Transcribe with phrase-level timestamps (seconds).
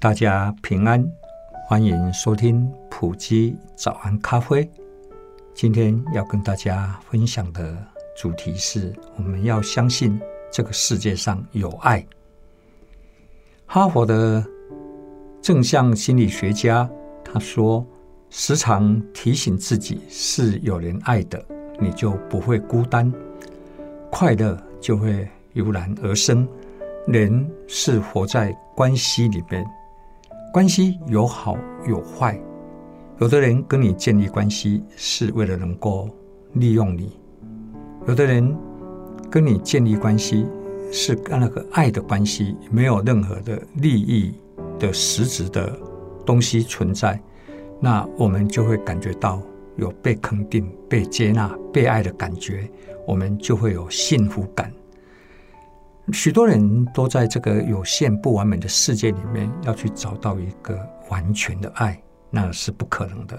[0.00, 1.04] 大家平安，
[1.66, 4.70] 欢迎收听普基早安咖啡。
[5.54, 7.76] 今天要跟大家分享的
[8.16, 10.16] 主题是：我们要相信
[10.52, 12.06] 这个世界上有爱。
[13.66, 14.46] 哈佛的
[15.42, 16.88] 正向心理学家
[17.24, 17.84] 他说
[18.30, 21.44] ：“时常提醒自己是有人爱的，
[21.80, 23.12] 你就不会孤单，
[24.12, 26.46] 快乐就会油然而生。
[27.08, 29.66] 人是活在关系里面。”
[30.58, 31.56] 关系有好
[31.86, 32.36] 有坏，
[33.20, 36.08] 有的人跟你建立关系是为了能够
[36.54, 37.12] 利用你，
[38.08, 38.58] 有的人
[39.30, 40.44] 跟你建立关系
[40.90, 44.34] 是跟那个爱的关系，没有任何的利益
[44.80, 45.78] 的实质的
[46.26, 47.22] 东西存在，
[47.78, 49.40] 那我们就会感觉到
[49.76, 52.68] 有被肯定、被接纳、被爱的感觉，
[53.06, 54.72] 我们就会有幸福感。
[56.12, 60.78] 许多人都在这个有限不完美的世界里面，要去找到一个
[61.10, 62.00] 完全的爱，
[62.30, 63.38] 那是不可能的。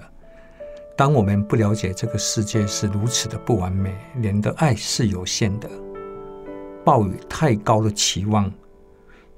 [0.96, 5.68] 当我们不了解这个世界是如此的不完美，人的爱是有限的，
[6.84, 8.50] 抱有太高的期望，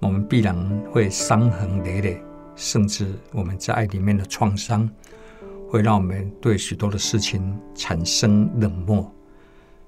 [0.01, 0.55] 我们必然
[0.91, 2.23] 会伤痕累累，
[2.55, 4.89] 甚至我们在爱里面的创伤，
[5.71, 9.11] 会让我们对许多的事情产生冷漠。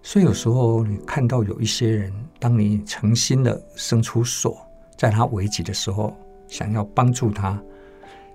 [0.07, 4.55] 所以有时候你看到有一些人，当你诚心的伸出手，
[4.99, 6.15] 在他危急的时候，
[6.47, 7.59] 想要帮助他，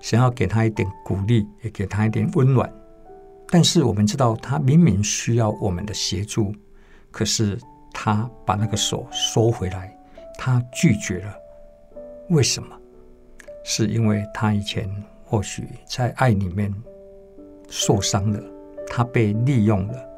[0.02, 2.68] 想要给他一点鼓励，也给他一点温暖。
[3.48, 6.52] 但是我们知道，他明明需要我们的协助，
[7.12, 7.56] 可是
[7.94, 9.96] 他把那个手收回来，
[10.40, 11.36] 他拒绝了。
[12.30, 12.76] 为什么？
[13.64, 14.90] 是因为他以前
[15.24, 16.74] 或许在爱里面
[17.70, 18.44] 受伤了，
[18.88, 20.09] 他被利用了。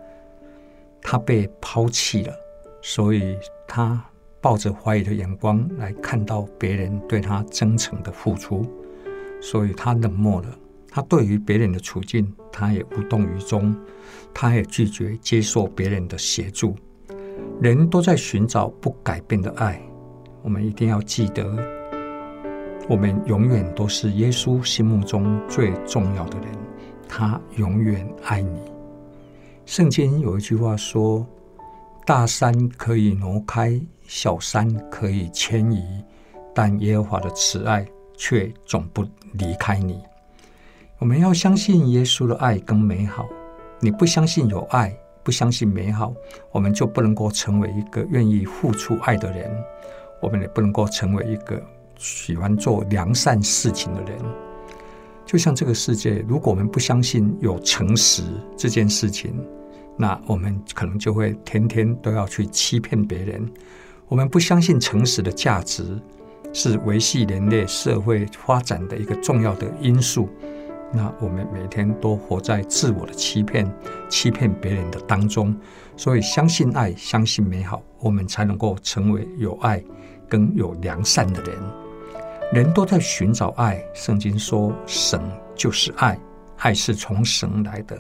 [1.02, 2.34] 他被抛弃了，
[2.82, 4.04] 所以他
[4.40, 8.66] 抱着怀疑的眼光来看到别人对他真诚的付出，
[9.42, 10.48] 所以他冷漠了。
[10.94, 13.74] 他对于别人的处境，他也无动于衷，
[14.34, 16.76] 他也拒绝接受别人的协助。
[17.62, 19.82] 人都在寻找不改变的爱，
[20.42, 21.46] 我们一定要记得，
[22.90, 26.48] 我们永远都是耶稣心目中最重要的人，
[27.08, 28.60] 他永远爱你。
[29.72, 31.26] 圣经有一句话说
[32.06, 35.82] ：“大山可以挪开，小山可以迁移，
[36.54, 37.88] 但耶和华的慈爱
[38.18, 39.02] 却总不
[39.36, 40.04] 离开你。”
[41.00, 43.26] 我们要相信耶稣的爱跟美好。
[43.80, 44.94] 你不相信有爱，
[45.24, 46.14] 不相信美好，
[46.52, 49.50] 我们就不能够成为一个愿意付出爱的人。
[50.22, 51.58] 我们也不能够成为一个
[51.98, 54.20] 喜欢做良善事情的人。
[55.26, 58.22] 就像这个世界，如果我们不相信有诚实
[58.58, 59.34] 这件事情，
[60.02, 63.48] 那我们可能就会天天都要去欺骗别人。
[64.08, 65.96] 我们不相信诚实的价值
[66.52, 70.28] 是维系人类社会发展的一个重要的因素。
[70.92, 73.72] 那我们每天都活在自我的欺骗、
[74.10, 75.56] 欺骗别人的当中。
[75.96, 79.84] 所以，相信爱，相信美好，我们才能够成为有爱
[80.28, 81.54] 跟有良善的人。
[82.52, 85.22] 人都在寻找爱，圣经说神
[85.56, 86.20] 就是爱，
[86.58, 87.96] 爱是从神来的。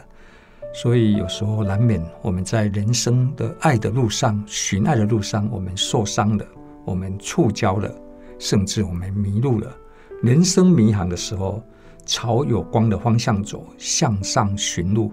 [0.73, 6.45] 所以有时候难免我们在人生的爱的路上、寻爱的路上，我们受伤了，
[6.85, 7.93] 我们触礁了，
[8.39, 9.75] 甚至我们迷路了。
[10.23, 11.61] 人生迷航的时候，
[12.05, 15.11] 朝有光的方向走，向上寻路，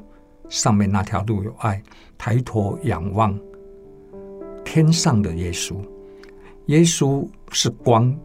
[0.48, 1.82] 上面那条路有爱。
[2.16, 3.38] 抬头仰望
[4.64, 5.76] 天上的耶稣，
[6.66, 8.16] 耶稣是光。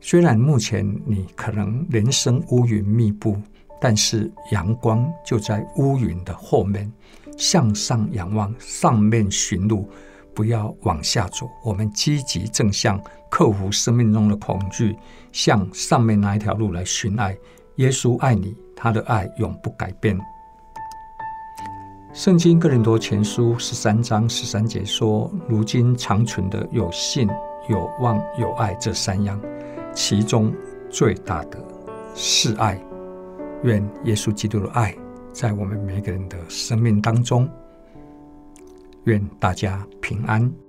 [0.00, 3.36] 虽然目前你可能人生乌云密布。
[3.86, 6.90] 但是阳光就在乌云的后面，
[7.36, 9.86] 向上仰望，上面寻路，
[10.32, 11.46] 不要往下走。
[11.62, 12.98] 我们积极正向，
[13.28, 14.96] 克服生命中的恐惧，
[15.32, 17.36] 向上面那一条路来寻爱。
[17.76, 20.18] 耶稣爱你，他的爱永不改变。
[22.14, 27.28] 圣经哥林多前书十三章十三节说：“如今长存的有信、
[27.68, 29.38] 有望、有爱这三样，
[29.92, 30.50] 其中
[30.88, 31.62] 最大的
[32.14, 32.80] 是爱。”
[33.64, 34.94] 愿耶稣基督的爱
[35.32, 37.48] 在我们每个人的生命当中。
[39.04, 40.63] 愿大家平安。